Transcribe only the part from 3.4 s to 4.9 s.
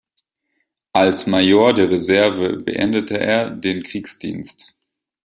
den Kriegsdienst.